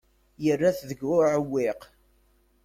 [0.43, 1.81] Yerra-t deg uɛewwiq.